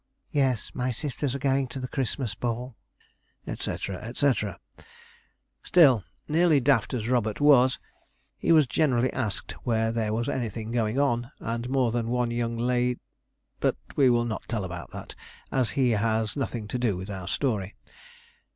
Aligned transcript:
"Yes, 0.31 0.71
my 0.73 0.89
sisters 0.89 1.35
are 1.35 1.37
going 1.37 1.67
to 1.67 1.79
the 1.79 1.87
Christmas 1.87 2.33
ball," 2.33 2.75
&c. 3.45 3.77
&c. 4.15 4.33
Still, 5.61 6.03
nearly 6.27 6.59
daft 6.59 6.95
as 6.95 7.07
Robert 7.07 7.39
was, 7.39 7.77
he 8.39 8.51
was 8.51 8.65
generally 8.65 9.13
asked 9.13 9.51
where 9.63 9.91
there 9.91 10.11
was 10.11 10.27
anything 10.27 10.71
going 10.71 10.97
on; 10.97 11.29
and 11.39 11.69
more 11.69 11.91
than 11.91 12.07
one 12.07 12.31
young 12.31 12.57
la 12.57 12.93
but 13.59 13.75
we 13.95 14.09
will 14.09 14.25
not 14.25 14.41
tell 14.47 14.63
about 14.63 14.89
that, 14.89 15.13
as 15.51 15.69
he 15.77 15.91
has 15.91 16.35
nothing 16.35 16.67
to 16.69 16.79
do 16.79 16.97
with 16.97 17.11
our 17.11 17.27
story. 17.27 17.75